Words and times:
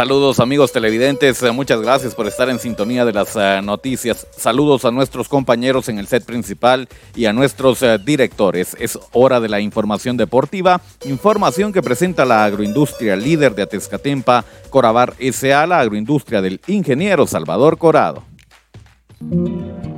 Saludos 0.00 0.40
amigos 0.40 0.72
televidentes, 0.72 1.42
eh, 1.42 1.52
muchas 1.52 1.82
gracias 1.82 2.14
por 2.14 2.26
estar 2.26 2.48
en 2.48 2.58
sintonía 2.58 3.04
de 3.04 3.12
las 3.12 3.36
uh, 3.36 3.60
noticias. 3.62 4.26
Saludos 4.34 4.86
a 4.86 4.90
nuestros 4.90 5.28
compañeros 5.28 5.90
en 5.90 5.98
el 5.98 6.06
set 6.06 6.24
principal 6.24 6.88
y 7.14 7.26
a 7.26 7.34
nuestros 7.34 7.82
uh, 7.82 7.98
directores. 8.02 8.74
Es 8.80 8.98
hora 9.12 9.40
de 9.40 9.50
la 9.50 9.60
información 9.60 10.16
deportiva, 10.16 10.80
información 11.04 11.70
que 11.70 11.82
presenta 11.82 12.24
la 12.24 12.46
agroindustria 12.46 13.14
líder 13.14 13.54
de 13.54 13.60
Atezcatempa, 13.60 14.46
Corabar 14.70 15.12
S.A., 15.18 15.66
la 15.66 15.80
agroindustria 15.80 16.40
del 16.40 16.62
ingeniero 16.66 17.26
Salvador 17.26 17.76
Corado. 17.76 18.24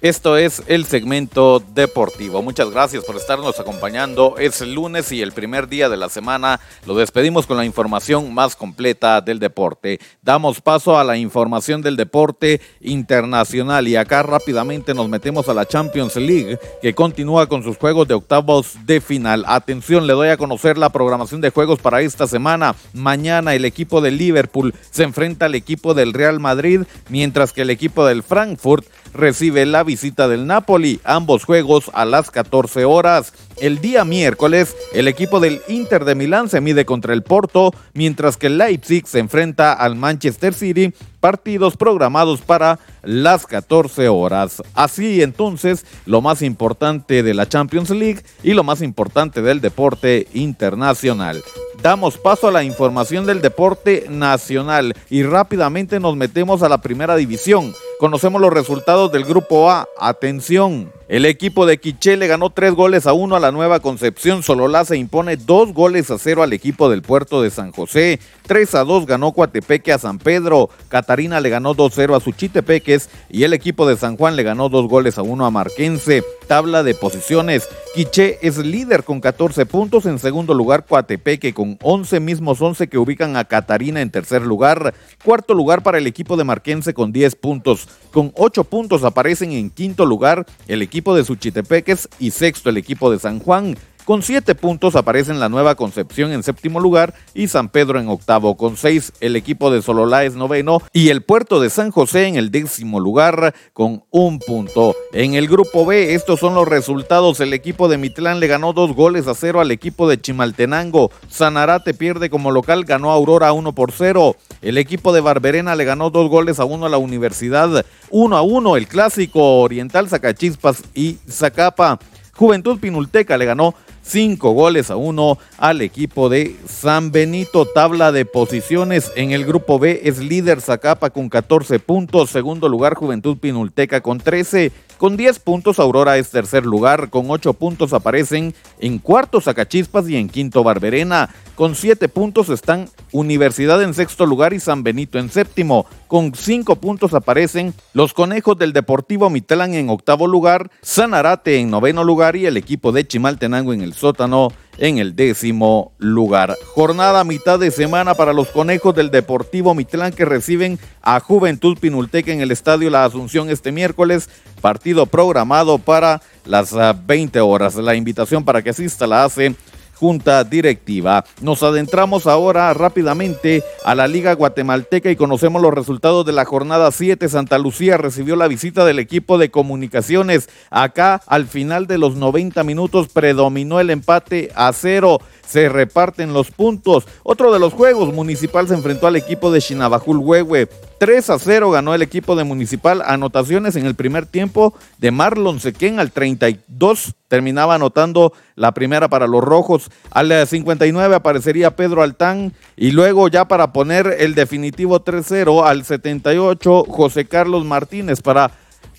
Esto 0.00 0.36
es 0.36 0.62
el 0.68 0.84
segmento 0.84 1.60
deportivo. 1.74 2.40
Muchas 2.40 2.70
gracias 2.70 3.04
por 3.04 3.16
estarnos 3.16 3.58
acompañando. 3.58 4.36
Es 4.38 4.60
lunes 4.60 5.10
y 5.10 5.22
el 5.22 5.32
primer 5.32 5.68
día 5.68 5.88
de 5.88 5.96
la 5.96 6.08
semana. 6.08 6.60
Lo 6.86 6.94
despedimos 6.94 7.48
con 7.48 7.56
la 7.56 7.64
información 7.64 8.32
más 8.32 8.54
completa 8.54 9.20
del 9.20 9.40
deporte. 9.40 9.98
Damos 10.22 10.60
paso 10.60 10.96
a 10.96 11.02
la 11.02 11.16
información 11.16 11.82
del 11.82 11.96
deporte 11.96 12.60
internacional 12.80 13.88
y 13.88 13.96
acá 13.96 14.22
rápidamente 14.22 14.94
nos 14.94 15.08
metemos 15.08 15.48
a 15.48 15.54
la 15.54 15.66
Champions 15.66 16.14
League 16.14 16.60
que 16.80 16.94
continúa 16.94 17.48
con 17.48 17.64
sus 17.64 17.76
juegos 17.76 18.06
de 18.06 18.14
octavos 18.14 18.76
de 18.86 19.00
final. 19.00 19.44
Atención, 19.48 20.06
le 20.06 20.12
doy 20.12 20.28
a 20.28 20.36
conocer 20.36 20.78
la 20.78 20.90
programación 20.90 21.40
de 21.40 21.50
juegos 21.50 21.80
para 21.80 22.02
esta 22.02 22.28
semana. 22.28 22.76
Mañana 22.92 23.52
el 23.56 23.64
equipo 23.64 24.00
de 24.00 24.12
Liverpool 24.12 24.74
se 24.92 25.02
enfrenta 25.02 25.46
al 25.46 25.56
equipo 25.56 25.92
del 25.92 26.12
Real 26.12 26.38
Madrid, 26.38 26.82
mientras 27.08 27.52
que 27.52 27.62
el 27.62 27.70
equipo 27.70 28.06
del 28.06 28.22
Frankfurt 28.22 28.86
recibe 29.12 29.66
la 29.66 29.82
visita 29.82 30.28
del 30.28 30.46
Napoli, 30.46 31.00
ambos 31.04 31.44
juegos 31.44 31.90
a 31.94 32.04
las 32.04 32.30
14 32.30 32.84
horas. 32.84 33.32
El 33.56 33.80
día 33.80 34.04
miércoles, 34.04 34.76
el 34.92 35.08
equipo 35.08 35.40
del 35.40 35.60
Inter 35.68 36.04
de 36.04 36.14
Milán 36.14 36.48
se 36.48 36.60
mide 36.60 36.84
contra 36.84 37.12
el 37.12 37.22
Porto, 37.22 37.72
mientras 37.94 38.36
que 38.36 38.48
Leipzig 38.48 39.06
se 39.06 39.18
enfrenta 39.18 39.72
al 39.72 39.96
Manchester 39.96 40.54
City, 40.54 40.92
partidos 41.20 41.76
programados 41.76 42.40
para 42.40 42.78
las 43.02 43.46
14 43.46 44.08
horas. 44.08 44.62
Así 44.74 45.22
entonces, 45.22 45.84
lo 46.06 46.20
más 46.20 46.42
importante 46.42 47.22
de 47.22 47.34
la 47.34 47.48
Champions 47.48 47.90
League 47.90 48.22
y 48.42 48.54
lo 48.54 48.62
más 48.62 48.82
importante 48.82 49.42
del 49.42 49.60
deporte 49.60 50.28
internacional 50.34 51.42
damos 51.82 52.18
paso 52.18 52.48
a 52.48 52.52
la 52.52 52.64
información 52.64 53.26
del 53.26 53.40
deporte 53.40 54.06
nacional 54.08 54.94
y 55.10 55.22
rápidamente 55.22 56.00
nos 56.00 56.16
metemos 56.16 56.62
a 56.62 56.68
la 56.68 56.78
primera 56.78 57.16
división. 57.16 57.74
Conocemos 57.98 58.40
los 58.40 58.52
resultados 58.52 59.12
del 59.12 59.24
grupo 59.24 59.70
A. 59.70 59.88
Atención. 59.98 60.97
El 61.08 61.24
equipo 61.24 61.64
de 61.64 61.78
Quiché 61.78 62.18
le 62.18 62.26
ganó 62.26 62.50
tres 62.50 62.74
goles 62.74 63.06
a 63.06 63.14
uno 63.14 63.34
a 63.34 63.40
la 63.40 63.50
Nueva 63.50 63.80
Concepción. 63.80 64.42
Sololá 64.42 64.84
se 64.84 64.98
impone 64.98 65.38
dos 65.38 65.72
goles 65.72 66.10
a 66.10 66.18
cero 66.18 66.42
al 66.42 66.52
equipo 66.52 66.90
del 66.90 67.00
Puerto 67.00 67.40
de 67.40 67.48
San 67.48 67.72
José. 67.72 68.20
3 68.46 68.74
a 68.74 68.84
2 68.84 69.06
ganó 69.06 69.32
Coatepeque 69.32 69.92
a 69.92 69.98
San 69.98 70.18
Pedro. 70.18 70.68
Catarina 70.88 71.40
le 71.40 71.50
ganó 71.50 71.74
2-0 71.74 72.16
a 72.16 72.20
Suchitepeques 72.20 73.08
y 73.30 73.44
el 73.44 73.52
equipo 73.52 73.86
de 73.86 73.96
San 73.96 74.16
Juan 74.16 74.36
le 74.36 74.42
ganó 74.42 74.68
dos 74.68 74.88
goles 74.88 75.18
a 75.18 75.22
uno 75.22 75.46
a 75.46 75.50
Marquense. 75.50 76.24
Tabla 76.46 76.82
de 76.82 76.94
posiciones. 76.94 77.68
Quiché 77.94 78.38
es 78.40 78.58
líder 78.58 79.04
con 79.04 79.20
14 79.20 79.66
puntos. 79.66 80.06
En 80.06 80.18
segundo 80.18 80.54
lugar, 80.54 80.86
Coatepeque 80.86 81.52
con 81.52 81.78
11 81.82 82.20
mismos 82.20 82.60
11 82.60 82.88
que 82.88 82.98
ubican 82.98 83.36
a 83.36 83.44
Catarina 83.44 84.00
en 84.00 84.10
tercer 84.10 84.42
lugar. 84.42 84.94
Cuarto 85.22 85.52
lugar 85.52 85.82
para 85.82 85.98
el 85.98 86.06
equipo 86.06 86.36
de 86.36 86.44
Marquense 86.44 86.94
con 86.94 87.12
10 87.12 87.36
puntos. 87.36 87.86
Con 88.12 88.32
8 88.34 88.64
puntos 88.64 89.04
aparecen 89.04 89.52
en 89.52 89.68
quinto 89.68 90.06
lugar 90.06 90.46
el 90.68 90.80
equipo 90.80 90.97
equipo 90.98 91.14
de 91.14 91.24
Suchitepeques 91.24 92.08
y 92.18 92.32
sexto 92.32 92.70
el 92.70 92.76
equipo 92.76 93.08
de 93.08 93.20
San 93.20 93.38
Juan. 93.38 93.76
Con 94.08 94.22
siete 94.22 94.54
puntos 94.54 94.96
aparecen 94.96 95.38
la 95.38 95.50
Nueva 95.50 95.74
Concepción 95.74 96.32
en 96.32 96.42
séptimo 96.42 96.80
lugar 96.80 97.12
y 97.34 97.48
San 97.48 97.68
Pedro 97.68 98.00
en 98.00 98.08
octavo. 98.08 98.56
Con 98.56 98.78
seis 98.78 99.12
el 99.20 99.36
equipo 99.36 99.70
de 99.70 99.82
Sololá 99.82 100.24
es 100.24 100.34
noveno 100.34 100.80
y 100.94 101.10
el 101.10 101.20
puerto 101.20 101.60
de 101.60 101.68
San 101.68 101.90
José 101.90 102.26
en 102.26 102.36
el 102.36 102.50
décimo 102.50 103.00
lugar 103.00 103.54
con 103.74 104.04
un 104.10 104.38
punto. 104.38 104.96
En 105.12 105.34
el 105.34 105.46
grupo 105.46 105.84
B 105.84 106.14
estos 106.14 106.40
son 106.40 106.54
los 106.54 106.66
resultados. 106.66 107.40
El 107.40 107.52
equipo 107.52 107.86
de 107.86 107.98
Mitlán 107.98 108.40
le 108.40 108.46
ganó 108.46 108.72
dos 108.72 108.94
goles 108.94 109.26
a 109.26 109.34
cero 109.34 109.60
al 109.60 109.70
equipo 109.72 110.08
de 110.08 110.18
Chimaltenango. 110.18 111.10
Sanarate 111.28 111.92
pierde 111.92 112.30
como 112.30 112.50
local, 112.50 112.86
ganó 112.86 113.10
Aurora 113.10 113.52
uno 113.52 113.74
por 113.74 113.92
cero. 113.92 114.36
El 114.62 114.78
equipo 114.78 115.12
de 115.12 115.20
Barberena 115.20 115.76
le 115.76 115.84
ganó 115.84 116.08
dos 116.08 116.30
goles 116.30 116.60
a 116.60 116.64
uno 116.64 116.86
a 116.86 116.88
la 116.88 116.96
Universidad. 116.96 117.84
Uno 118.08 118.38
a 118.38 118.40
uno 118.40 118.78
el 118.78 118.88
clásico 118.88 119.60
Oriental 119.60 120.08
Zacachispas 120.08 120.82
y 120.94 121.18
Zacapa. 121.28 121.98
Juventud 122.38 122.78
Pinulteca 122.78 123.36
le 123.36 123.46
ganó 123.46 123.74
cinco 124.00 124.52
goles 124.52 124.92
a 124.92 124.96
uno 124.96 125.38
al 125.56 125.80
equipo 125.80 126.28
de 126.28 126.54
San 126.68 127.10
Benito. 127.10 127.66
Tabla 127.66 128.12
de 128.12 128.26
posiciones 128.26 129.10
en 129.16 129.32
el 129.32 129.44
grupo 129.44 129.80
B 129.80 130.02
es 130.04 130.20
líder 130.20 130.60
Zacapa 130.60 131.10
con 131.10 131.28
14 131.28 131.80
puntos, 131.80 132.30
segundo 132.30 132.68
lugar 132.68 132.94
Juventud 132.94 133.38
Pinulteca 133.38 134.02
con 134.02 134.18
13, 134.18 134.70
con 134.98 135.16
10 135.16 135.38
puntos 135.38 135.78
Aurora 135.78 136.18
es 136.18 136.30
tercer 136.30 136.66
lugar, 136.66 137.08
con 137.08 137.30
8 137.30 137.54
puntos 137.54 137.92
aparecen 137.92 138.54
en 138.80 138.98
cuarto 138.98 139.40
Zacachispas 139.40 140.08
y 140.08 140.16
en 140.16 140.28
quinto 140.28 140.64
Barberena. 140.64 141.30
Con 141.54 141.74
7 141.74 142.08
puntos 142.08 142.50
están 142.50 142.88
Universidad 143.12 143.82
en 143.82 143.94
sexto 143.94 144.26
lugar 144.26 144.52
y 144.52 144.60
San 144.60 144.82
Benito 144.82 145.18
en 145.18 145.30
séptimo. 145.30 145.86
Con 146.08 146.34
5 146.34 146.76
puntos 146.76 147.14
aparecen 147.14 147.74
los 147.94 148.12
Conejos 148.12 148.58
del 148.58 148.72
Deportivo 148.72 149.30
Mitlán 149.30 149.74
en 149.74 149.88
octavo 149.88 150.26
lugar, 150.26 150.70
Sanarate 150.82 151.58
en 151.58 151.70
noveno 151.70 152.04
lugar 152.04 152.36
y 152.36 152.46
el 152.46 152.56
equipo 152.56 152.92
de 152.92 153.06
Chimaltenango 153.06 153.72
en 153.72 153.82
el 153.82 153.94
sótano 153.94 154.52
en 154.78 154.98
el 154.98 155.14
décimo 155.14 155.92
lugar. 155.98 156.56
Jornada 156.74 157.24
mitad 157.24 157.58
de 157.58 157.70
semana 157.70 158.14
para 158.14 158.32
los 158.32 158.48
conejos 158.48 158.94
del 158.94 159.10
Deportivo 159.10 159.74
Mitlán 159.74 160.12
que 160.12 160.24
reciben 160.24 160.78
a 161.02 161.20
Juventud 161.20 161.76
Pinulteca 161.78 162.32
en 162.32 162.40
el 162.40 162.50
Estadio 162.50 162.88
La 162.88 163.04
Asunción 163.04 163.50
este 163.50 163.72
miércoles. 163.72 164.30
Partido 164.60 165.06
programado 165.06 165.78
para 165.78 166.22
las 166.44 166.74
20 167.06 167.38
ah, 167.38 167.44
horas. 167.44 167.74
La 167.76 167.94
invitación 167.94 168.44
para 168.44 168.62
que 168.62 168.70
asista 168.70 169.06
la 169.06 169.24
hace 169.24 169.54
junta 169.98 170.44
directiva. 170.44 171.24
Nos 171.40 171.62
adentramos 171.62 172.26
ahora 172.26 172.72
rápidamente 172.72 173.62
a 173.84 173.94
la 173.94 174.06
Liga 174.06 174.32
Guatemalteca 174.34 175.10
y 175.10 175.16
conocemos 175.16 175.60
los 175.60 175.74
resultados 175.74 176.24
de 176.24 176.32
la 176.32 176.44
jornada 176.44 176.90
7. 176.90 177.28
Santa 177.28 177.58
Lucía 177.58 177.96
recibió 177.96 178.36
la 178.36 178.48
visita 178.48 178.84
del 178.84 178.98
equipo 178.98 179.38
de 179.38 179.50
comunicaciones. 179.50 180.48
Acá 180.70 181.20
al 181.26 181.46
final 181.46 181.86
de 181.86 181.98
los 181.98 182.16
90 182.16 182.62
minutos 182.64 183.08
predominó 183.08 183.80
el 183.80 183.90
empate 183.90 184.50
a 184.54 184.72
cero 184.72 185.18
se 185.48 185.68
reparten 185.68 186.34
los 186.34 186.50
puntos. 186.50 187.06
Otro 187.22 187.52
de 187.52 187.58
los 187.58 187.72
juegos, 187.72 188.12
Municipal 188.12 188.68
se 188.68 188.74
enfrentó 188.74 189.06
al 189.06 189.16
equipo 189.16 189.50
de 189.50 189.60
Chinabajul 189.60 190.18
Huehue. 190.18 190.68
3 190.98 191.30
a 191.30 191.38
0 191.38 191.70
ganó 191.70 191.94
el 191.94 192.02
equipo 192.02 192.36
de 192.36 192.44
Municipal. 192.44 193.02
Anotaciones 193.04 193.74
en 193.76 193.86
el 193.86 193.94
primer 193.94 194.26
tiempo 194.26 194.74
de 194.98 195.10
Marlon 195.10 195.58
Sequén 195.58 196.00
al 196.00 196.12
32. 196.12 197.14
Terminaba 197.28 197.76
anotando 197.76 198.34
la 198.56 198.72
primera 198.72 199.08
para 199.08 199.26
los 199.26 199.42
rojos. 199.42 199.90
Al 200.10 200.46
59 200.46 201.14
aparecería 201.14 201.76
Pedro 201.76 202.02
Altán. 202.02 202.52
Y 202.76 202.90
luego 202.90 203.28
ya 203.28 203.48
para 203.48 203.72
poner 203.72 204.16
el 204.18 204.34
definitivo 204.34 205.02
3-0 205.02 205.64
al 205.64 205.84
78 205.84 206.84
José 206.88 207.24
Carlos 207.26 207.64
Martínez 207.64 208.20
para 208.20 208.50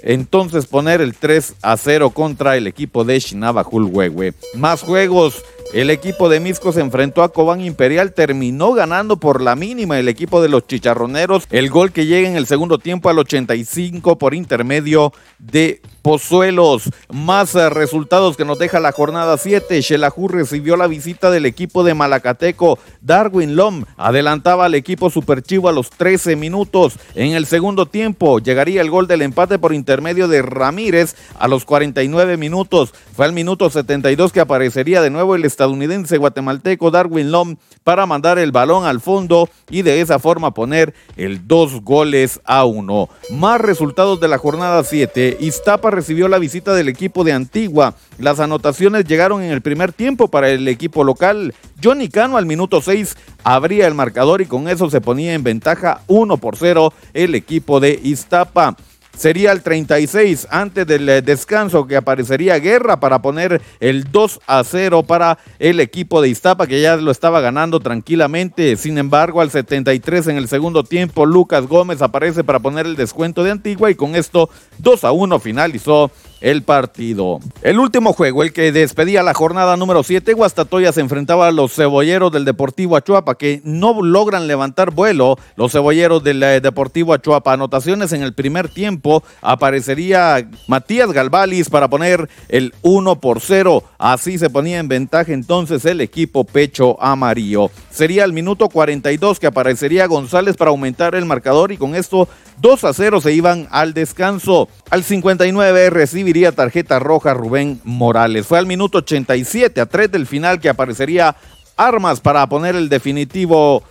entonces 0.02 0.66
poner 0.66 1.02
el 1.02 1.16
3 1.16 1.56
a 1.62 1.78
0 1.78 2.12
contra 2.12 2.58
el 2.58 2.68
equipo 2.68 3.04
de 3.04 3.20
Chinabajul 3.20 3.86
Huehue. 3.86 4.34
Más 4.56 4.82
juegos. 4.82 5.44
El 5.72 5.92
equipo 5.92 6.30
de 6.30 6.40
Misco 6.40 6.72
se 6.72 6.82
enfrentó 6.82 7.22
a 7.22 7.32
Cobán 7.32 7.62
Imperial, 7.62 8.14
terminó 8.14 8.74
ganando 8.74 9.18
por 9.18 9.40
la 9.40 9.56
mínima 9.56 10.00
el 10.00 10.08
equipo 10.08 10.42
de 10.42 10.50
los 10.50 10.66
Chicharroneros. 10.66 11.46
El 11.52 11.70
gol 11.70 11.92
que 11.92 12.08
llega 12.08 12.28
en 12.28 12.38
el 12.38 12.48
segundo 12.48 12.80
tiempo 12.80 13.08
al 13.08 13.20
85 13.20 14.18
por 14.18 14.34
intermedio 14.34 15.14
de 15.38 15.82
Pozuelos. 16.02 16.90
Más 17.12 17.56
eh, 17.56 17.70
resultados 17.70 18.38
que 18.38 18.46
nos 18.46 18.60
deja 18.60 18.80
la 18.80 18.92
jornada 18.92 19.38
7. 19.38 19.82
Xelajú 19.82 20.28
recibió 20.28 20.78
la 20.78 20.88
visita 20.88 21.32
del 21.32 21.46
equipo 21.46 21.84
de 21.84 21.94
Malacateco. 21.94 22.80
Darwin 23.02 23.56
Lom 23.56 23.84
adelantaba 23.98 24.66
al 24.66 24.76
equipo 24.76 25.10
Superchivo 25.10 25.70
a 25.70 25.74
los 25.74 25.90
13 25.90 26.36
minutos. 26.36 26.98
En 27.16 27.34
el 27.34 27.46
segundo 27.46 27.86
tiempo 27.86 28.40
llegaría 28.40 28.82
el 28.82 28.90
gol 28.90 29.08
del 29.08 29.22
empate 29.22 29.60
por 29.60 29.74
intermedio 29.74 30.28
de 30.28 30.42
Ramírez 30.42 31.16
a 31.38 31.48
los 31.48 31.66
49 31.66 32.38
minutos. 32.38 32.94
Fue 33.16 33.26
al 33.26 33.34
minuto 33.34 33.70
72 33.70 34.32
que 34.32 34.40
aparecería 34.40 35.02
de 35.02 35.10
nuevo 35.10 35.36
el 35.36 35.46
estadounidense 35.46 36.18
guatemalteco 36.18 36.92
Darwin 36.92 37.32
Lom 37.32 37.58
para 37.84 38.06
mandar 38.06 38.40
el 38.40 38.52
balón 38.52 38.86
al 38.86 39.02
fondo 39.02 39.50
y 39.70 39.82
de 39.82 40.02
esa 40.02 40.20
forma 40.20 40.54
poner 40.54 40.94
el 41.18 41.48
dos 41.48 41.82
goles 41.82 42.40
a 42.46 42.66
uno. 42.66 43.10
Más 43.30 43.60
resultados 43.60 44.20
de 44.20 44.28
la 44.28 44.38
jornada 44.38 44.84
7. 44.84 45.38
Iztapa 45.40 45.89
recibió 45.92 46.28
la 46.28 46.40
visita 46.40 46.74
del 46.74 46.90
equipo 46.90 47.24
de 47.24 47.34
Antigua. 47.34 47.96
Las 48.18 48.40
anotaciones 48.40 49.06
llegaron 49.06 49.42
en 49.44 49.52
el 49.52 49.62
primer 49.62 49.94
tiempo 49.94 50.28
para 50.28 50.50
el 50.50 50.68
equipo 50.68 51.04
local. 51.04 51.54
Johnny 51.84 52.10
Cano 52.10 52.38
al 52.38 52.46
minuto 52.46 52.82
6 52.82 53.16
abría 53.44 53.88
el 53.88 53.94
marcador 53.94 54.42
y 54.42 54.46
con 54.46 54.68
eso 54.68 54.90
se 54.90 55.02
ponía 55.02 55.34
en 55.34 55.44
ventaja 55.44 56.02
1 56.08 56.38
por 56.38 56.58
0 56.58 56.94
el 57.14 57.36
equipo 57.36 57.80
de 57.80 58.00
Iztapa 58.04 58.76
sería 59.18 59.52
el 59.52 59.62
36 59.62 60.48
antes 60.50 60.88
del 60.88 61.08
eh, 61.10 61.22
descanso 61.22 61.88
que 61.88 61.98
aparecería 61.98 62.60
Guerra 62.60 63.00
para 63.00 63.22
poner 63.22 63.62
el 63.80 64.12
2 64.12 64.40
a 64.48 64.64
0 64.64 65.04
para 65.04 65.38
el 65.60 65.80
equipo 65.80 66.22
de 66.22 66.30
Iztapa 66.30 66.68
que 66.68 66.82
ya 66.82 66.96
lo 66.96 67.12
estaba 67.12 67.42
ganando 67.42 67.80
tranquilamente. 67.80 68.76
Sin 68.78 68.98
embargo, 68.98 69.42
al 69.42 69.52
73 69.52 70.28
en 70.28 70.38
el 70.38 70.48
segundo 70.48 70.84
tiempo, 70.84 71.26
Lucas 71.26 71.68
Gómez 71.68 72.02
aparece 72.02 72.44
para 72.44 72.60
poner 72.60 72.86
el 72.86 72.96
descuento 72.96 73.44
de 73.44 73.52
Antigua 73.52 73.92
y 73.92 73.96
con 73.96 74.16
esto 74.16 74.50
2 74.80 75.04
a 75.04 75.12
1 75.12 75.40
finalizó 75.40 76.12
el 76.42 76.64
partido. 76.64 77.40
El 77.62 77.80
último 77.80 78.14
juego, 78.14 78.44
el 78.44 78.54
que 78.54 78.72
despedía 78.72 79.24
la 79.24 79.34
jornada 79.34 79.78
número 79.78 80.04
7, 80.04 80.34
Guastatoya 80.34 80.92
se 80.92 81.02
enfrentaba 81.02 81.48
a 81.48 81.52
los 81.52 81.74
cebolleros 81.74 82.32
del 82.32 82.46
Deportivo 82.46 82.96
Achuapa, 82.96 83.36
que 83.36 83.62
no 83.64 84.02
logran 84.02 84.48
levantar 84.48 84.92
vuelo. 84.92 85.38
Los 85.56 85.72
cebolleros 85.72 86.24
del 86.24 86.42
eh, 86.44 86.62
Deportivo 86.62 87.14
Achuapa, 87.14 87.54
anotaciones 87.54 88.14
en 88.14 88.24
el 88.24 88.34
primer 88.34 88.70
tiempo, 88.70 89.24
aparecería 89.42 90.50
Matías 90.68 91.12
Galvalis 91.12 91.70
para 91.70 91.90
poner 91.90 92.30
el 92.48 92.74
1 92.82 93.20
por 93.20 93.42
0. 93.42 93.84
Así 93.98 94.38
se 94.38 94.50
ponía 94.50 94.80
en 94.80 94.88
ventaja 94.88 95.34
entonces 95.34 95.86
el 95.86 96.02
equipo 96.02 96.44
Pecho 96.44 97.02
Amarillo. 97.02 97.70
Sería 97.92 98.24
el 98.24 98.34
minuto 98.34 98.70
42 98.70 99.40
que 99.40 99.48
aparecería 99.48 100.08
González 100.08 100.56
para 100.56 100.72
aumentar 100.72 101.16
el 101.16 101.26
marcador 101.26 101.72
y 101.72 101.78
con 101.78 101.96
esto 101.96 102.28
2 102.62 102.84
a 102.84 102.94
0 102.94 103.22
se 103.22 103.34
iban 103.34 103.68
al 103.72 103.94
descanso. 103.94 104.70
Al 104.90 105.04
59 105.04 105.90
recibiría 105.90 106.52
tarjeta 106.52 107.00
roja 107.00 107.34
Rubén 107.34 107.80
Morales. 107.84 108.48
Fue 108.48 108.60
al 108.60 108.66
minuto 108.66 109.00
87 109.00 109.82
a 109.82 109.86
3 109.86 110.12
del 110.12 110.28
final 110.28 110.60
que 110.60 110.70
aparecería 110.70 111.36
Armas 111.78 112.20
para 112.20 112.48
poner 112.48 112.76
el 112.76 112.90
definitivo 112.90 113.84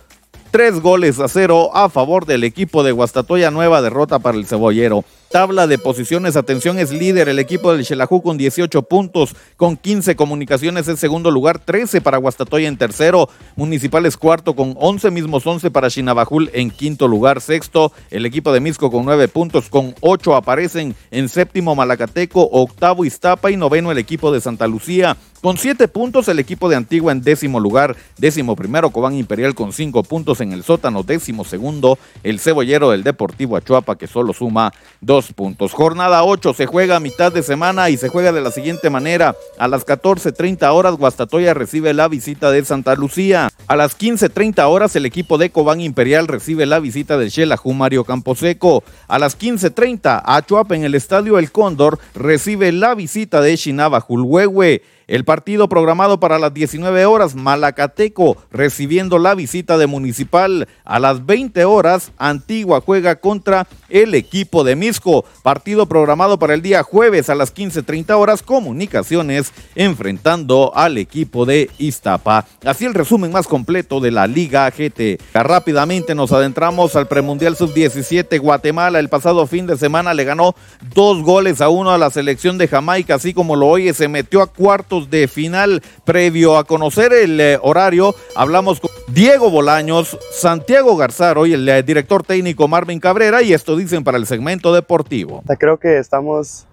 Tres 0.51 0.79
goles 0.79 1.19
a 1.19 1.27
cero 1.27 1.69
a 1.75 1.89
favor 1.89 2.25
del 2.25 2.43
equipo 2.43 2.81
de 2.81 2.91
Guastatoya. 2.91 3.51
Nueva 3.51 3.83
derrota 3.83 4.17
para 4.17 4.35
el 4.35 4.47
cebollero. 4.47 5.05
Tabla 5.31 5.67
de 5.67 5.77
posiciones, 5.77 6.35
atención, 6.35 6.79
es 6.79 6.89
líder 6.89 7.29
el 7.29 7.37
equipo 7.37 7.71
del 7.71 7.85
Xelajú 7.85 8.23
con 8.23 8.39
18 8.39 8.81
puntos, 8.81 9.35
con 9.57 9.77
15 9.77 10.15
comunicaciones 10.15 10.87
en 10.87 10.97
segundo 10.97 11.29
lugar, 11.29 11.59
13 11.59 12.01
para 12.01 12.17
Guastatoya 12.17 12.67
en 12.67 12.77
tercero, 12.77 13.29
Municipales 13.55 14.17
cuarto 14.17 14.55
con 14.55 14.73
11, 14.75 15.11
mismos 15.11 15.45
11 15.45 15.69
para 15.69 15.91
Chinabajul 15.91 16.49
en 16.53 16.71
quinto 16.71 17.07
lugar, 17.07 17.41
sexto, 17.41 17.91
el 18.09 18.25
equipo 18.25 18.51
de 18.51 18.59
Misco 18.59 18.89
con 18.89 19.05
9 19.05 19.27
puntos, 19.27 19.69
con 19.69 19.93
8 20.01 20.35
aparecen 20.35 20.95
en 21.11 21.29
séptimo 21.29 21.75
Malacateco, 21.75 22.49
octavo 22.51 23.05
Iztapa 23.05 23.51
y 23.51 23.55
noveno 23.55 23.91
el 23.91 23.99
equipo 23.99 24.31
de 24.31 24.41
Santa 24.41 24.65
Lucía. 24.65 25.15
Con 25.41 25.57
7 25.57 25.87
puntos 25.87 26.27
el 26.27 26.39
equipo 26.39 26.67
de 26.67 26.75
Antigua 26.75 27.13
en 27.13 27.21
décimo 27.21 27.61
lugar, 27.61 27.95
décimo 28.17 28.57
primero 28.57 28.89
Cobán 28.89 29.13
Imperial 29.13 29.55
con 29.55 29.71
5 29.71 30.03
puntos 30.03 30.41
en 30.41 30.51
el 30.51 30.63
sótano, 30.63 31.03
décimo 31.03 31.45
segundo 31.45 31.97
el 32.23 32.41
cebollero 32.41 32.91
del 32.91 33.03
Deportivo 33.03 33.55
Achuapa 33.55 33.97
que 33.97 34.07
solo 34.07 34.33
suma 34.33 34.73
2 35.19 35.33
puntos. 35.33 35.73
Jornada 35.73 36.23
8 36.23 36.53
se 36.53 36.65
juega 36.65 36.95
a 36.95 36.99
mitad 37.01 37.33
de 37.33 37.43
semana 37.43 37.89
y 37.89 37.97
se 37.97 38.07
juega 38.07 38.31
de 38.31 38.39
la 38.39 38.51
siguiente 38.51 38.89
manera. 38.89 39.35
A 39.57 39.67
las 39.67 39.85
14.30 39.85 40.71
horas 40.73 40.95
Guastatoya 40.95 41.53
recibe 41.53 41.93
la 41.93 42.07
visita 42.07 42.51
de 42.51 42.63
Santa 42.63 42.95
Lucía. 42.95 43.49
A 43.67 43.75
las 43.75 43.99
15.30 43.99 44.63
horas 44.63 44.95
el 44.95 45.05
equipo 45.05 45.37
de 45.37 45.49
Cobán 45.49 45.81
Imperial 45.81 46.27
recibe 46.27 46.65
la 46.65 46.79
visita 46.79 47.17
de 47.17 47.29
Xelajú 47.29 47.73
Mario 47.73 48.05
Camposeco. 48.05 48.83
A 49.09 49.19
las 49.19 49.37
15.30 49.37 50.21
Achuapa 50.23 50.75
en 50.75 50.85
el 50.85 50.95
Estadio 50.95 51.37
El 51.37 51.51
Cóndor 51.51 51.99
recibe 52.15 52.71
la 52.71 52.95
visita 52.95 53.41
de 53.41 53.57
Shinaba 53.57 53.99
Julhuehue. 53.99 54.81
El 55.09 55.25
partido 55.25 55.67
programado 55.67 56.19
para 56.19 56.37
las 56.37 56.53
19 56.53 57.07
horas, 57.07 57.33
Malacateco 57.33 58.37
recibiendo 58.51 59.17
la 59.17 59.33
visita 59.33 59.79
de 59.79 59.87
Municipal. 59.87 60.67
A 60.85 60.99
las 60.99 61.25
20 61.25 61.65
horas, 61.65 62.11
Antigua 62.19 62.79
juega 62.79 63.15
contra 63.15 63.67
el 63.89 64.13
equipo 64.13 64.63
de 64.63 64.75
Misco. 64.75 65.25
Partido 65.41 65.87
programado 65.87 66.37
para 66.37 66.53
el 66.53 66.61
día 66.61 66.83
jueves 66.83 67.31
a 67.31 67.33
las 67.33 67.55
15.30 67.55 68.11
horas, 68.19 68.43
Comunicaciones 68.43 69.51
enfrentando 69.73 70.73
al 70.75 70.99
equipo 70.99 71.47
de 71.47 71.71
Iztapa. 71.79 72.45
Así 72.63 72.85
el 72.85 72.93
resumen 72.93 73.31
más 73.31 73.47
completo 73.47 73.99
de 74.01 74.11
la 74.11 74.27
Liga 74.27 74.69
GT. 74.69 75.19
Rápidamente 75.33 76.13
nos 76.13 76.31
adentramos 76.33 76.95
al 76.95 77.07
premundial 77.07 77.55
sub-17 77.55 78.39
Guatemala. 78.39 78.99
El 78.99 79.09
pasado 79.09 79.47
fin 79.47 79.65
de 79.65 79.75
semana 79.75 80.13
le 80.13 80.23
ganó 80.23 80.53
dos 80.93 81.23
goles 81.23 81.61
a 81.61 81.69
uno 81.69 81.89
a 81.89 81.97
la 81.97 82.11
selección 82.11 82.59
de 82.59 82.67
Jamaica, 82.67 83.15
así 83.15 83.33
como 83.33 83.55
lo 83.55 83.65
oye, 83.65 83.91
se 83.95 84.07
metió 84.07 84.43
a 84.43 84.53
cuartos 84.53 84.98
de 85.07 85.27
final. 85.27 85.81
Previo 86.03 86.57
a 86.57 86.63
conocer 86.63 87.13
el 87.13 87.39
eh, 87.39 87.59
horario, 87.61 88.13
hablamos 88.35 88.79
con 88.79 88.89
Diego 89.13 89.49
Bolaños, 89.49 90.17
Santiago 90.31 90.95
Garzaro 90.97 91.45
y 91.45 91.53
el 91.53 91.67
eh, 91.67 91.83
director 91.83 92.23
técnico 92.23 92.67
Marvin 92.67 92.99
Cabrera 92.99 93.41
y 93.41 93.53
esto 93.53 93.75
dicen 93.75 94.03
para 94.03 94.17
el 94.17 94.25
segmento 94.25 94.73
deportivo. 94.73 95.43
Creo 95.57 95.77
que 95.77 95.97
estamos 95.97 96.67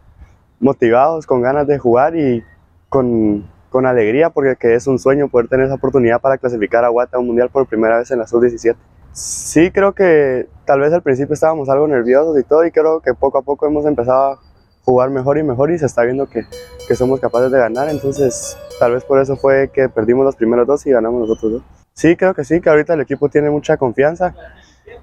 motivados, 0.60 1.26
con 1.26 1.42
ganas 1.42 1.66
de 1.66 1.78
jugar 1.78 2.16
y 2.16 2.42
con, 2.88 3.46
con 3.70 3.86
alegría 3.86 4.30
porque 4.30 4.74
es 4.74 4.86
un 4.86 4.98
sueño 4.98 5.28
poder 5.28 5.48
tener 5.48 5.66
esa 5.66 5.74
oportunidad 5.74 6.20
para 6.20 6.38
clasificar 6.38 6.84
a 6.84 6.88
Guata 6.88 7.16
a 7.16 7.20
un 7.20 7.26
mundial 7.26 7.50
por 7.50 7.66
primera 7.66 7.98
vez 7.98 8.10
en 8.10 8.18
la 8.18 8.26
sub-17. 8.26 8.76
Sí, 9.12 9.70
creo 9.70 9.94
que 9.94 10.46
tal 10.66 10.80
vez 10.80 10.92
al 10.92 11.02
principio 11.02 11.32
estábamos 11.32 11.70
algo 11.70 11.88
nerviosos 11.88 12.38
y 12.38 12.42
todo 12.42 12.66
y 12.66 12.70
creo 12.70 13.00
que 13.00 13.14
poco 13.14 13.38
a 13.38 13.42
poco 13.42 13.66
hemos 13.66 13.86
empezado 13.86 14.38
jugar 14.86 15.10
mejor 15.10 15.36
y 15.36 15.42
mejor 15.42 15.72
y 15.72 15.78
se 15.78 15.84
está 15.84 16.02
viendo 16.04 16.26
que, 16.26 16.46
que 16.86 16.94
somos 16.94 17.20
capaces 17.20 17.50
de 17.50 17.58
ganar, 17.58 17.90
entonces 17.90 18.56
tal 18.78 18.92
vez 18.92 19.04
por 19.04 19.20
eso 19.20 19.36
fue 19.36 19.68
que 19.72 19.88
perdimos 19.88 20.24
los 20.24 20.36
primeros 20.36 20.66
dos 20.66 20.86
y 20.86 20.90
ganamos 20.92 21.20
los 21.28 21.36
otros 21.36 21.52
dos. 21.52 21.62
Sí, 21.92 22.14
creo 22.16 22.34
que 22.34 22.44
sí, 22.44 22.60
que 22.60 22.70
ahorita 22.70 22.94
el 22.94 23.00
equipo 23.00 23.28
tiene 23.28 23.50
mucha 23.50 23.76
confianza 23.76 24.34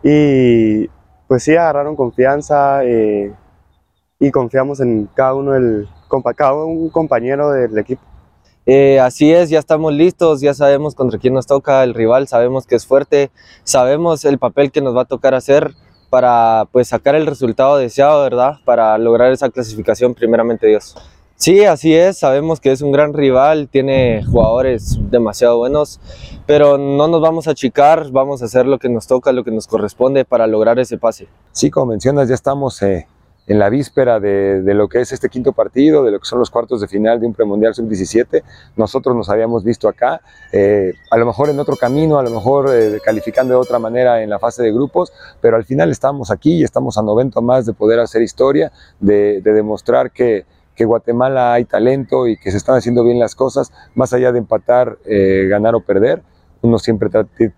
y 0.02 0.88
pues 1.28 1.44
sí 1.44 1.52
agarraron 1.56 1.96
confianza 1.98 2.86
eh, 2.86 3.34
y 4.20 4.32
confiamos 4.32 4.80
en 4.80 5.10
cada 5.14 5.34
uno, 5.34 5.54
el, 5.54 5.90
cada 6.36 6.54
un 6.64 6.90
compañero 6.90 7.52
del 7.52 7.78
equipo. 7.78 8.02
Eh, 8.66 9.02
así 9.02 9.34
es, 9.34 9.50
ya 9.50 9.60
estamos 9.60 9.92
listos, 9.92 10.40
ya 10.40 10.54
sabemos 10.54 10.96
contra 10.96 11.20
quién 11.20 11.34
nos 11.34 11.46
toca 11.46 11.84
el 11.84 11.94
rival, 11.94 12.30
sabemos 12.30 12.66
que 12.66 12.76
es 12.76 12.86
fuerte, 12.86 13.32
sabemos 13.66 14.24
el 14.24 14.40
papel 14.40 14.72
que 14.72 14.80
nos 14.80 14.96
va 14.96 15.02
a 15.02 15.06
tocar 15.06 15.34
hacer 15.34 15.74
para 16.14 16.68
pues 16.72 16.90
sacar 16.90 17.16
el 17.16 17.26
resultado 17.26 17.76
deseado, 17.78 18.22
¿verdad? 18.22 18.60
Para 18.66 18.96
lograr 19.00 19.32
esa 19.32 19.50
clasificación 19.50 20.14
primeramente 20.14 20.68
Dios. 20.68 20.96
Sí, 21.38 21.66
así 21.66 21.96
es, 21.96 22.20
sabemos 22.20 22.60
que 22.60 22.72
es 22.72 22.84
un 22.84 22.92
gran 22.92 23.16
rival, 23.16 23.68
tiene 23.68 24.24
jugadores 24.24 25.00
demasiado 25.10 25.58
buenos, 25.58 26.00
pero 26.46 26.78
no 26.78 27.08
nos 27.08 27.20
vamos 27.20 27.48
a 27.48 27.52
achicar, 27.52 28.12
vamos 28.12 28.44
a 28.44 28.46
hacer 28.46 28.68
lo 28.68 28.78
que 28.78 28.90
nos 28.90 29.08
toca, 29.08 29.32
lo 29.32 29.44
que 29.44 29.50
nos 29.50 29.66
corresponde 29.66 30.24
para 30.24 30.46
lograr 30.46 30.78
ese 30.78 31.00
pase. 31.00 31.30
Sí, 31.52 31.72
como 31.72 31.88
mencionas, 31.88 32.30
ya 32.30 32.36
estamos 32.36 32.80
eh, 32.84 33.08
en 33.48 33.60
la 33.60 33.70
víspera 33.70 34.20
de, 34.20 34.62
lo 34.74 34.88
que 34.88 35.02
es 35.02 35.12
este 35.12 35.30
quinto 35.30 35.52
partido, 35.52 36.04
de 36.04 36.12
lo 36.12 36.20
que 36.20 36.26
son 36.26 36.40
los 36.40 36.50
cuartos 36.50 36.82
de 36.82 36.88
final 36.88 37.20
de 37.20 37.28
un 37.28 37.34
premundial 37.34 37.74
sub-17. 37.74 38.42
Nosotros 38.78 39.16
nos 39.16 39.30
habíamos 39.30 39.64
visto 39.64 39.88
acá, 39.88 40.22
eh, 40.52 40.94
a 41.12 41.18
lo 41.18 41.26
mejor 41.26 41.50
en 41.50 41.60
otro 41.60 41.76
camino, 41.76 42.18
a 42.18 42.24
lo 42.24 42.30
mejor 42.30 42.70
eh, 42.74 43.00
calificando 43.04 43.54
de 43.54 43.60
otra 43.60 43.80
manera 43.80 44.24
en 44.24 44.30
la 44.30 44.40
fase 44.40 44.64
de 44.64 44.72
grupos, 44.72 45.12
pero 45.42 45.58
al 45.58 45.66
final 45.66 45.92
estamos 45.92 46.32
aquí 46.32 46.58
y 46.60 46.64
estamos 46.64 46.98
a 46.98 47.02
90 47.02 47.42
más 47.42 47.66
de 47.66 47.74
poder 47.74 48.00
hacer 48.00 48.22
historia, 48.22 48.72
de, 49.00 49.42
demostrar 49.42 50.12
que, 50.12 50.46
Guatemala 50.86 51.54
hay 51.54 51.64
talento 51.64 52.28
y 52.28 52.36
que 52.36 52.52
se 52.52 52.58
están 52.58 52.76
haciendo 52.76 53.06
bien 53.06 53.18
las 53.18 53.36
cosas, 53.36 53.72
más 53.96 54.12
allá 54.12 54.34
de 54.34 54.40
empatar, 54.40 54.98
eh, 55.06 55.48
ganar 55.50 55.76
o 55.76 55.80
perder 55.80 56.22
uno 56.64 56.80
siempre 56.80 57.10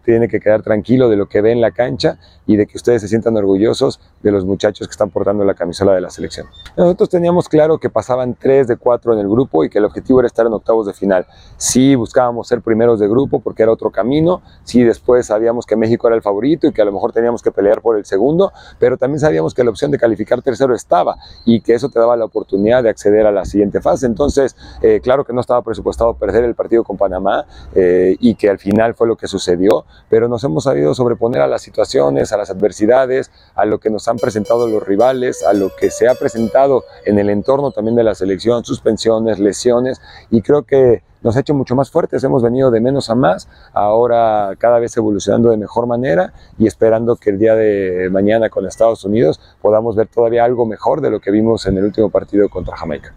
tiene 0.03 0.27
que 0.27 0.39
quedar 0.39 0.63
tranquilo 0.63 1.09
de 1.09 1.15
lo 1.15 1.27
que 1.27 1.39
ve 1.41 1.51
en 1.51 1.61
la 1.61 1.71
cancha 1.71 2.17
y 2.47 2.57
de 2.57 2.65
que 2.65 2.75
ustedes 2.75 3.03
se 3.03 3.07
sientan 3.07 3.37
orgullosos 3.37 3.99
de 4.23 4.31
los 4.31 4.45
muchachos 4.45 4.87
que 4.87 4.91
están 4.91 5.11
portando 5.11 5.45
la 5.45 5.53
camisola 5.53 5.93
de 5.93 6.01
la 6.01 6.09
selección. 6.09 6.47
Nosotros 6.75 7.09
teníamos 7.09 7.47
claro 7.47 7.77
que 7.77 7.89
pasaban 7.91 8.33
tres 8.33 8.67
de 8.67 8.77
cuatro 8.77 9.13
en 9.13 9.19
el 9.19 9.29
grupo 9.29 9.63
y 9.63 9.69
que 9.69 9.77
el 9.77 9.85
objetivo 9.85 10.19
era 10.19 10.27
estar 10.27 10.47
en 10.47 10.53
octavos 10.53 10.87
de 10.87 10.93
final. 10.93 11.27
Sí 11.57 11.93
buscábamos 11.93 12.47
ser 12.47 12.61
primeros 12.61 12.99
de 12.99 13.07
grupo 13.07 13.39
porque 13.39 13.61
era 13.61 13.71
otro 13.71 13.91
camino, 13.91 14.41
sí 14.63 14.83
después 14.83 15.27
sabíamos 15.27 15.67
que 15.67 15.75
México 15.75 16.07
era 16.07 16.15
el 16.15 16.23
favorito 16.23 16.65
y 16.65 16.73
que 16.73 16.81
a 16.81 16.85
lo 16.85 16.91
mejor 16.91 17.11
teníamos 17.11 17.43
que 17.43 17.51
pelear 17.51 17.81
por 17.81 17.97
el 17.97 18.05
segundo, 18.05 18.51
pero 18.79 18.97
también 18.97 19.19
sabíamos 19.19 19.53
que 19.53 19.63
la 19.63 19.69
opción 19.69 19.91
de 19.91 19.99
calificar 19.99 20.41
tercero 20.41 20.73
estaba 20.73 21.15
y 21.45 21.61
que 21.61 21.75
eso 21.75 21.89
te 21.89 21.99
daba 21.99 22.17
la 22.17 22.25
oportunidad 22.25 22.81
de 22.81 22.89
acceder 22.89 23.27
a 23.27 23.31
la 23.31 23.45
siguiente 23.45 23.81
fase. 23.81 24.07
Entonces, 24.07 24.55
eh, 24.81 24.99
claro 25.03 25.23
que 25.25 25.33
no 25.33 25.41
estaba 25.41 25.61
presupuestado 25.61 26.15
perder 26.15 26.43
el 26.43 26.55
partido 26.55 26.83
con 26.83 26.97
Panamá 26.97 27.45
eh, 27.75 28.15
y 28.19 28.33
que 28.33 28.49
al 28.49 28.57
final 28.57 28.94
fue 28.95 29.07
lo 29.07 29.15
que 29.15 29.27
sucedió, 29.27 29.85
pero 30.09 30.27
nos 30.27 30.43
hemos 30.43 30.63
sabido 30.63 30.95
sobreponer 30.95 31.41
a 31.41 31.47
las 31.47 31.61
situaciones, 31.61 32.31
a 32.31 32.37
las 32.37 32.49
adversidades, 32.49 33.31
a 33.55 33.65
lo 33.65 33.79
que 33.79 33.89
nos 33.89 34.07
han 34.07 34.17
presentado 34.17 34.67
los 34.67 34.83
rivales, 34.83 35.43
a 35.43 35.53
lo 35.53 35.69
que 35.75 35.91
se 35.91 36.07
ha 36.07 36.15
presentado 36.15 36.83
en 37.05 37.19
el 37.19 37.29
entorno 37.29 37.71
también 37.71 37.95
de 37.95 38.03
la 38.03 38.15
selección, 38.15 38.63
suspensiones, 38.65 39.39
lesiones, 39.39 40.01
y 40.31 40.41
creo 40.41 40.63
que 40.63 41.03
nos 41.25 41.35
ha 41.35 41.39
hecho 41.39 41.55
mucho 41.55 41.75
más 41.75 41.89
fuertes, 41.89 42.23
hemos 42.23 42.43
venido 42.43 42.69
de 42.69 42.79
menos 42.79 43.09
a 43.09 43.15
más, 43.15 43.49
ahora 43.73 44.53
cada 44.59 44.77
vez 44.77 44.95
evolucionando 44.95 45.49
de 45.49 45.57
mejor 45.57 45.87
manera 45.87 46.33
y 46.59 46.67
esperando 46.67 47.15
que 47.15 47.31
el 47.31 47.39
día 47.39 47.55
de 47.55 48.09
mañana 48.11 48.49
con 48.49 48.67
Estados 48.67 49.03
Unidos 49.05 49.41
podamos 49.59 49.95
ver 49.95 50.07
todavía 50.07 50.43
algo 50.43 50.67
mejor 50.67 51.01
de 51.01 51.09
lo 51.09 51.19
que 51.19 51.31
vimos 51.31 51.65
en 51.65 51.77
el 51.77 51.85
último 51.85 52.11
partido 52.11 52.47
contra 52.47 52.77
Jamaica. 52.77 53.15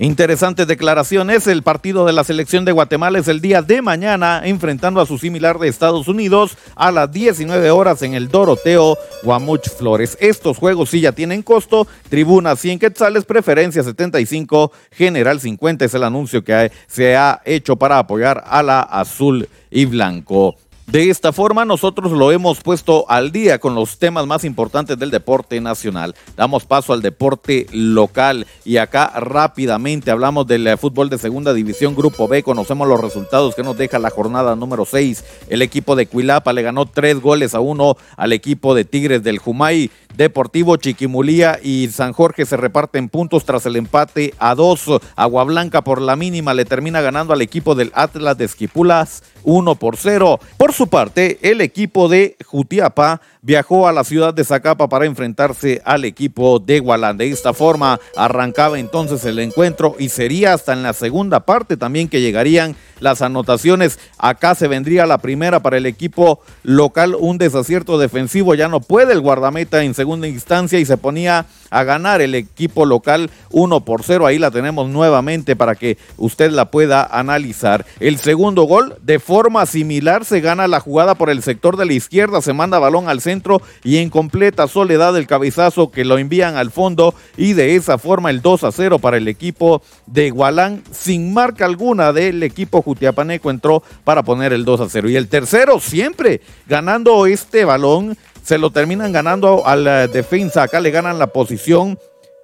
Interesantes 0.00 0.68
declaraciones. 0.68 1.48
El 1.48 1.64
partido 1.64 2.06
de 2.06 2.12
la 2.12 2.22
selección 2.22 2.64
de 2.64 2.70
Guatemala 2.70 3.18
es 3.18 3.26
el 3.26 3.40
día 3.40 3.62
de 3.62 3.82
mañana, 3.82 4.42
enfrentando 4.44 5.00
a 5.00 5.06
su 5.06 5.18
similar 5.18 5.58
de 5.58 5.66
Estados 5.66 6.06
Unidos 6.06 6.56
a 6.76 6.92
las 6.92 7.10
19 7.10 7.72
horas 7.72 8.02
en 8.02 8.14
el 8.14 8.28
Doroteo 8.28 8.96
Guamuch 9.24 9.68
Flores. 9.70 10.16
Estos 10.20 10.56
juegos 10.56 10.90
sí 10.90 11.00
ya 11.00 11.10
tienen 11.10 11.42
costo. 11.42 11.88
Tribuna 12.08 12.54
100 12.54 12.78
quetzales, 12.78 13.24
preferencia 13.24 13.82
75, 13.82 14.70
general 14.92 15.40
50 15.40 15.84
es 15.84 15.94
el 15.94 16.04
anuncio 16.04 16.44
que 16.44 16.70
se 16.86 17.16
ha 17.16 17.42
hecho 17.44 17.74
para 17.74 17.98
apoyar 17.98 18.44
a 18.46 18.62
la 18.62 18.80
azul 18.82 19.48
y 19.68 19.84
blanco. 19.86 20.54
De 20.90 21.10
esta 21.10 21.34
forma 21.34 21.66
nosotros 21.66 22.12
lo 22.12 22.32
hemos 22.32 22.62
puesto 22.62 23.04
al 23.10 23.30
día 23.30 23.58
con 23.58 23.74
los 23.74 23.98
temas 23.98 24.26
más 24.26 24.42
importantes 24.44 24.98
del 24.98 25.10
deporte 25.10 25.60
nacional. 25.60 26.14
Damos 26.34 26.64
paso 26.64 26.94
al 26.94 27.02
deporte 27.02 27.66
local 27.72 28.46
y 28.64 28.78
acá 28.78 29.12
rápidamente 29.20 30.10
hablamos 30.10 30.46
del 30.46 30.66
eh, 30.66 30.78
fútbol 30.78 31.10
de 31.10 31.18
segunda 31.18 31.52
división 31.52 31.94
Grupo 31.94 32.26
B. 32.26 32.42
Conocemos 32.42 32.88
los 32.88 33.02
resultados 33.02 33.54
que 33.54 33.62
nos 33.62 33.76
deja 33.76 33.98
la 33.98 34.08
jornada 34.08 34.56
número 34.56 34.86
6. 34.86 35.24
El 35.50 35.60
equipo 35.60 35.94
de 35.94 36.06
Cuilapa 36.06 36.54
le 36.54 36.62
ganó 36.62 36.86
tres 36.86 37.20
goles 37.20 37.54
a 37.54 37.60
uno 37.60 37.98
al 38.16 38.32
equipo 38.32 38.74
de 38.74 38.86
Tigres 38.86 39.22
del 39.22 39.40
Jumay. 39.40 39.90
Deportivo 40.16 40.78
Chiquimulía 40.78 41.60
y 41.62 41.88
San 41.88 42.14
Jorge 42.14 42.46
se 42.46 42.56
reparten 42.56 43.10
puntos 43.10 43.44
tras 43.44 43.66
el 43.66 43.76
empate 43.76 44.32
a 44.38 44.54
dos. 44.54 44.86
Agua 45.16 45.44
Blanca 45.44 45.82
por 45.82 46.00
la 46.00 46.16
mínima 46.16 46.54
le 46.54 46.64
termina 46.64 47.02
ganando 47.02 47.34
al 47.34 47.42
equipo 47.42 47.74
del 47.74 47.92
Atlas 47.94 48.38
de 48.38 48.46
Esquipulas 48.46 49.22
1 49.44 49.74
por 49.76 49.96
0. 49.96 50.40
Por 50.56 50.72
su 50.72 50.88
parte, 50.88 51.38
el 51.42 51.60
equipo 51.60 52.08
de 52.08 52.36
Jutiapa 52.44 53.20
viajó 53.42 53.88
a 53.88 53.92
la 53.92 54.04
ciudad 54.04 54.34
de 54.34 54.44
Zacapa 54.44 54.88
para 54.88 55.06
enfrentarse 55.06 55.80
al 55.84 56.04
equipo 56.04 56.58
de 56.58 56.80
Gualán. 56.80 57.16
De 57.16 57.30
esta 57.30 57.54
forma 57.54 57.98
arrancaba 58.16 58.78
entonces 58.78 59.24
el 59.24 59.38
encuentro 59.38 59.96
y 59.98 60.08
sería 60.08 60.52
hasta 60.52 60.72
en 60.72 60.82
la 60.82 60.92
segunda 60.92 61.40
parte 61.40 61.76
también 61.76 62.08
que 62.08 62.20
llegarían 62.20 62.76
las 63.00 63.22
anotaciones. 63.22 63.98
Acá 64.18 64.54
se 64.54 64.68
vendría 64.68 65.06
la 65.06 65.18
primera 65.18 65.60
para 65.60 65.76
el 65.76 65.86
equipo 65.86 66.40
local, 66.62 67.16
un 67.18 67.38
desacierto 67.38 67.98
defensivo. 67.98 68.54
Ya 68.54 68.68
no 68.68 68.80
puede 68.80 69.12
el 69.12 69.20
guardameta 69.20 69.82
en 69.82 69.94
segunda 69.94 70.28
instancia 70.28 70.78
y 70.78 70.84
se 70.84 70.96
ponía 70.96 71.46
a 71.70 71.84
ganar 71.84 72.20
el 72.20 72.34
equipo 72.34 72.86
local 72.86 73.30
1 73.50 73.84
por 73.84 74.02
0. 74.02 74.26
Ahí 74.26 74.38
la 74.38 74.50
tenemos 74.50 74.88
nuevamente 74.88 75.56
para 75.56 75.74
que 75.74 75.98
usted 76.16 76.50
la 76.50 76.70
pueda 76.70 77.04
analizar. 77.04 77.86
El 78.00 78.18
segundo 78.18 78.64
gol, 78.64 78.96
de 79.02 79.18
forma 79.28 79.66
similar, 79.66 80.24
se 80.24 80.40
gana 80.40 80.66
la 80.68 80.80
jugada 80.80 81.14
por 81.14 81.28
el 81.28 81.42
sector 81.42 81.76
de 81.76 81.84
la 81.84 81.92
izquierda, 81.92 82.40
se 82.40 82.54
manda 82.54 82.78
balón 82.78 83.10
al 83.10 83.20
centro 83.20 83.60
y 83.84 83.98
en 83.98 84.08
completa 84.08 84.66
soledad 84.68 85.14
el 85.18 85.26
cabezazo 85.26 85.90
que 85.90 86.06
lo 86.06 86.16
envían 86.16 86.56
al 86.56 86.70
fondo 86.70 87.14
y 87.36 87.52
de 87.52 87.76
esa 87.76 87.98
forma 87.98 88.30
el 88.30 88.40
2 88.40 88.64
a 88.64 88.72
0 88.72 89.00
para 89.00 89.18
el 89.18 89.28
equipo 89.28 89.82
de 90.06 90.30
Gualán 90.30 90.82
sin 90.92 91.34
marca 91.34 91.66
alguna 91.66 92.14
del 92.14 92.42
equipo 92.42 92.80
Jutiapaneco 92.80 93.50
entró 93.50 93.82
para 94.02 94.22
poner 94.22 94.54
el 94.54 94.64
2 94.64 94.80
a 94.80 94.88
0 94.88 95.10
y 95.10 95.16
el 95.16 95.28
tercero 95.28 95.78
siempre 95.78 96.40
ganando 96.66 97.26
este 97.26 97.66
balón 97.66 98.16
se 98.42 98.56
lo 98.56 98.70
terminan 98.70 99.12
ganando 99.12 99.66
a 99.66 99.76
la 99.76 100.06
defensa, 100.06 100.62
acá 100.62 100.80
le 100.80 100.90
ganan 100.90 101.18
la 101.18 101.26
posición 101.26 101.98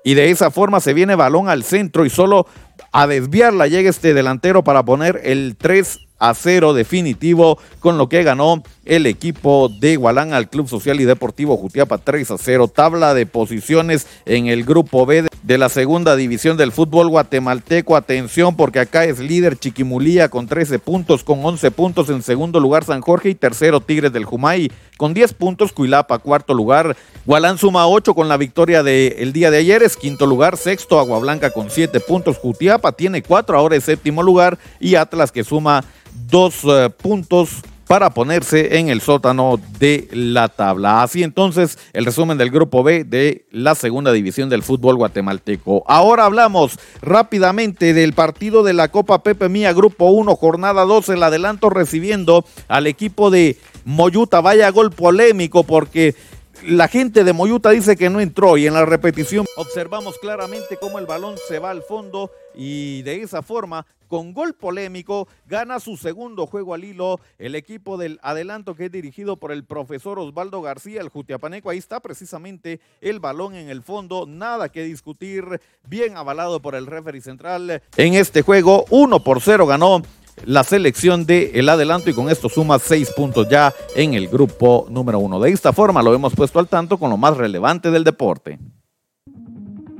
y 0.04 0.12
de 0.12 0.30
esa 0.30 0.50
forma 0.50 0.80
se 0.80 0.92
viene 0.92 1.14
balón 1.14 1.48
al 1.48 1.64
centro 1.64 2.04
y 2.04 2.10
solo 2.10 2.46
a 2.92 3.06
desviarla 3.06 3.68
llega 3.68 3.88
este 3.88 4.12
delantero 4.12 4.62
para 4.62 4.84
poner 4.84 5.22
el 5.24 5.56
3 5.56 6.03
a 6.28 6.34
0 6.34 6.72
definitivo 6.74 7.58
con 7.80 7.98
lo 7.98 8.08
que 8.08 8.22
ganó 8.22 8.62
el 8.84 9.06
equipo 9.06 9.68
de 9.68 9.96
Gualán 9.96 10.32
al 10.32 10.48
Club 10.48 10.68
Social 10.68 11.00
y 11.00 11.04
Deportivo 11.04 11.56
Jutiapa 11.56 11.98
3 11.98 12.30
a 12.32 12.38
0. 12.38 12.68
Tabla 12.68 13.14
de 13.14 13.26
posiciones 13.26 14.06
en 14.26 14.46
el 14.46 14.64
grupo 14.64 15.06
B 15.06 15.26
de 15.42 15.58
la 15.58 15.68
segunda 15.68 16.16
división 16.16 16.56
del 16.56 16.72
fútbol 16.72 17.08
guatemalteco. 17.08 17.96
Atención 17.96 18.56
porque 18.56 18.80
acá 18.80 19.04
es 19.04 19.18
líder 19.18 19.56
Chiquimulía 19.56 20.28
con 20.28 20.46
13 20.46 20.78
puntos, 20.78 21.24
con 21.24 21.44
11 21.44 21.70
puntos 21.70 22.08
en 22.08 22.22
segundo 22.22 22.60
lugar 22.60 22.84
San 22.84 23.00
Jorge 23.00 23.30
y 23.30 23.34
tercero 23.34 23.80
Tigres 23.80 24.12
del 24.12 24.24
Jumay 24.24 24.70
con 24.96 25.14
10 25.14 25.34
puntos. 25.34 25.72
Cuilapa 25.72 26.18
cuarto 26.18 26.54
lugar. 26.54 26.96
Gualán 27.26 27.58
suma 27.58 27.86
8 27.86 28.14
con 28.14 28.28
la 28.28 28.36
victoria 28.36 28.82
del 28.82 29.32
día 29.32 29.50
de 29.50 29.58
ayer. 29.58 29.82
Es 29.82 29.96
quinto 29.96 30.26
lugar. 30.26 30.56
Sexto 30.56 30.98
Agua 30.98 31.18
Blanca 31.18 31.50
con 31.50 31.70
7 31.70 32.00
puntos. 32.00 32.38
Jutiapa 32.38 32.92
tiene 32.92 33.22
4, 33.22 33.56
ahora 33.56 33.76
es 33.76 33.84
séptimo 33.84 34.22
lugar. 34.22 34.58
Y 34.80 34.94
Atlas 34.94 35.32
que 35.32 35.44
suma 35.44 35.84
2 36.30 36.64
eh, 36.64 36.90
puntos 36.90 37.62
para 37.86 38.10
ponerse 38.10 38.78
en 38.78 38.88
el 38.88 39.00
sótano 39.00 39.60
de 39.78 40.08
la 40.12 40.48
tabla. 40.48 41.02
Así 41.02 41.22
entonces 41.22 41.78
el 41.92 42.04
resumen 42.04 42.38
del 42.38 42.50
grupo 42.50 42.82
B 42.82 43.04
de 43.04 43.46
la 43.50 43.74
segunda 43.74 44.12
división 44.12 44.48
del 44.48 44.62
fútbol 44.62 44.96
guatemalteco. 44.96 45.84
Ahora 45.86 46.24
hablamos 46.24 46.78
rápidamente 47.02 47.94
del 47.94 48.12
partido 48.12 48.62
de 48.62 48.72
la 48.72 48.88
Copa 48.88 49.22
Pepe 49.22 49.48
Mía, 49.48 49.72
grupo 49.72 50.06
1, 50.06 50.34
jornada 50.36 50.84
12, 50.84 51.14
el 51.14 51.22
adelanto 51.22 51.70
recibiendo 51.70 52.44
al 52.68 52.86
equipo 52.86 53.30
de 53.30 53.58
Moyuta. 53.84 54.40
Vaya 54.40 54.70
gol 54.70 54.90
polémico 54.90 55.64
porque 55.64 56.14
la 56.62 56.88
gente 56.88 57.24
de 57.24 57.32
Moyuta 57.32 57.70
dice 57.70 57.96
que 57.96 58.10
no 58.10 58.20
entró 58.20 58.56
y 58.56 58.66
en 58.66 58.74
la 58.74 58.84
repetición 58.84 59.46
observamos 59.56 60.18
claramente 60.18 60.76
cómo 60.80 60.98
el 60.98 61.06
balón 61.06 61.36
se 61.48 61.58
va 61.58 61.70
al 61.70 61.82
fondo 61.82 62.30
y 62.54 63.02
de 63.02 63.22
esa 63.22 63.42
forma, 63.42 63.86
con 64.08 64.32
gol 64.32 64.54
polémico, 64.54 65.26
gana 65.46 65.80
su 65.80 65.96
segundo 65.96 66.46
juego 66.46 66.74
al 66.74 66.84
hilo 66.84 67.20
el 67.38 67.54
equipo 67.54 67.96
del 67.96 68.20
adelanto 68.22 68.74
que 68.74 68.86
es 68.86 68.92
dirigido 68.92 69.36
por 69.36 69.50
el 69.50 69.64
profesor 69.64 70.18
Osvaldo 70.18 70.62
García, 70.62 71.00
el 71.00 71.08
Jutiapaneco. 71.08 71.70
Ahí 71.70 71.78
está 71.78 72.00
precisamente 72.00 72.80
el 73.00 73.18
balón 73.18 73.54
en 73.54 73.70
el 73.70 73.82
fondo, 73.82 74.26
nada 74.26 74.68
que 74.68 74.84
discutir, 74.84 75.60
bien 75.88 76.16
avalado 76.16 76.60
por 76.60 76.74
el 76.74 76.86
referee 76.86 77.20
central 77.20 77.82
en 77.96 78.14
este 78.14 78.42
juego. 78.42 78.84
1 78.90 79.24
por 79.24 79.40
0 79.40 79.66
ganó 79.66 80.02
la 80.44 80.64
selección 80.64 81.26
de 81.26 81.52
el 81.54 81.68
adelanto 81.68 82.10
y 82.10 82.14
con 82.14 82.28
esto 82.28 82.48
suma 82.48 82.78
seis 82.78 83.10
puntos 83.10 83.48
ya 83.48 83.72
en 83.94 84.14
el 84.14 84.28
grupo 84.28 84.86
número 84.90 85.18
uno. 85.18 85.40
De 85.40 85.50
esta 85.50 85.72
forma 85.72 86.02
lo 86.02 86.14
hemos 86.14 86.34
puesto 86.34 86.58
al 86.58 86.68
tanto 86.68 86.98
con 86.98 87.10
lo 87.10 87.16
más 87.16 87.36
relevante 87.36 87.90
del 87.90 88.04
deporte. 88.04 88.58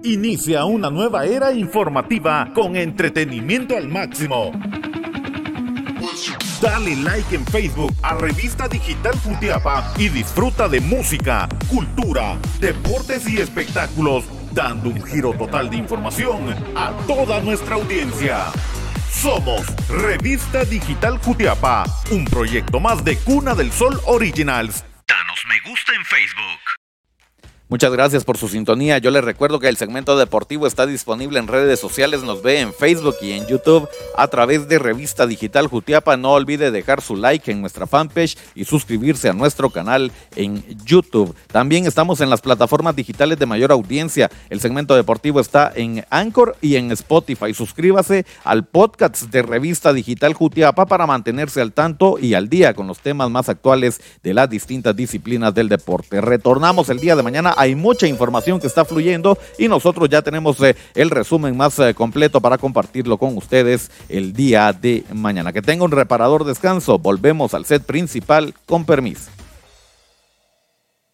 Inicia 0.03 0.67
una 0.67 0.91
nueva 0.91 1.25
era 1.25 1.53
informativa 1.53 2.51
con 2.55 2.77
entretenimiento 2.77 3.77
al 3.77 3.89
máximo. 3.89 4.53
Dale 6.61 6.97
like 6.97 7.35
en 7.35 7.45
Facebook 7.47 7.93
a 8.03 8.15
Revista 8.15 8.69
Digital 8.69 9.15
Futiapa 9.15 9.93
y 9.99 10.09
disfruta 10.09 10.69
de 10.69 10.81
música, 10.81 11.49
cultura, 11.69 12.39
deportes 12.61 13.29
y 13.29 13.39
espectáculos, 13.39 14.25
dando 14.53 14.91
un 14.91 15.03
giro 15.03 15.33
total 15.33 15.69
de 15.71 15.77
información 15.77 16.55
a 16.77 16.93
toda 17.07 17.41
nuestra 17.41 17.75
audiencia. 17.75 18.47
Somos 19.23 19.65
Revista 19.89 20.65
Digital 20.65 21.19
Jutiapa, 21.19 21.85
un 22.11 22.25
proyecto 22.25 22.81
más 22.81 23.05
de 23.05 23.17
Cuna 23.17 23.55
del 23.55 23.73
Sol 23.73 23.99
Originals. 24.07 24.85
Danos 25.07 25.41
me 25.49 25.71
gusta 25.71 25.95
en 25.95 26.05
Facebook. 26.05 26.74
Muchas 27.75 27.91
gracias 27.91 28.23
por 28.23 28.39
su 28.39 28.47
sintonía. 28.47 28.99
Yo 28.99 29.11
les 29.11 29.25
recuerdo 29.25 29.59
que 29.59 29.69
el 29.69 29.77
segmento 29.77 30.17
deportivo 30.17 30.69
está 30.69 30.87
disponible 30.87 31.41
en 31.41 31.49
redes 31.49 31.81
sociales. 31.81 32.23
Nos 32.23 32.41
ve 32.41 32.61
en 32.61 32.73
Facebook 32.73 33.17
y 33.21 33.33
en 33.33 33.49
YouTube 33.49 33.89
a 34.17 34.29
través 34.29 34.69
de 34.69 34.79
Revista 34.79 35.27
Digital 35.27 35.67
Jutiapa. 35.67 36.17
No 36.17 36.35
olvide 36.35 36.71
dejar 36.71 37.01
su 37.01 37.17
like 37.17 37.51
en 37.51 37.61
nuestra 37.61 37.89
fanpage 37.89 38.39
y 38.55 38.65
suscribirse 38.65 39.29
a 39.29 39.33
nuestro 39.33 39.71
canal 39.71 40.13
en 40.37 40.63
YouTube. 40.85 41.35
También 41.49 41.85
estamos 41.85 42.21
en 42.21 42.31
las 42.31 42.43
plataformas 42.43 42.95
digitales 42.95 43.41
de 43.41 43.47
mayor 43.47 43.73
audiencia. 43.73 44.31
El 44.51 44.61
segmento 44.61 44.95
deportivo 44.95 45.41
está 45.41 45.73
en 45.75 46.05
Anchor 46.11 46.57
y 46.61 46.77
en 46.77 46.93
Spotify. 46.93 47.55
Suscríbase 47.55 48.25
al 48.45 48.67
podcast 48.67 49.23
de 49.23 49.43
Revista 49.43 49.93
Digital 49.93 50.35
Jutiapa 50.35 50.87
para 50.87 51.09
mantenerse 51.09 51.61
al 51.61 51.73
tanto 51.73 52.21
y 52.21 52.35
al 52.35 52.49
día 52.49 52.73
con 52.73 52.87
los 52.87 53.01
temas 53.01 53.31
más 53.31 53.49
actuales 53.49 54.01
de 54.23 54.33
las 54.33 54.49
distintas 54.49 54.95
disciplinas 54.95 55.53
del 55.53 55.69
deporte. 55.69 56.21
Retornamos 56.21 56.89
el 56.89 57.01
día 57.01 57.17
de 57.17 57.25
mañana 57.25 57.53
hay 57.65 57.75
mucha 57.75 58.07
información 58.07 58.61
que 58.61 58.67
está 58.67 58.85
fluyendo 58.85 59.39
y 59.59 59.69
nosotros 59.69 60.09
ya 60.11 60.21
tenemos 60.21 60.61
eh, 60.61 60.77
el 60.95 61.11
resumen 61.11 61.57
más 61.57 61.79
eh, 61.79 61.95
completo 61.95 62.41
para 62.41 62.59
compartirlo 62.59 63.17
con 63.17 63.37
ustedes 63.37 63.91
el 64.09 64.35
día 64.35 64.73
de 64.73 65.05
mañana. 65.13 65.53
Que 65.53 65.63
tenga 65.63 65.85
un 65.85 65.91
reparador 65.91 66.45
descanso. 66.45 66.99
Volvemos 66.99 67.55
al 67.55 67.65
set 67.65 67.83
principal 67.83 68.55
con 68.67 68.85
permiso. 68.85 69.31